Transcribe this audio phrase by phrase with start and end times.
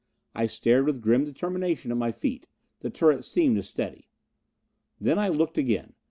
[0.33, 2.47] I stared with grim determination at my feet.
[2.79, 4.07] The turret seemed to steady.
[4.99, 5.93] Then I looked again.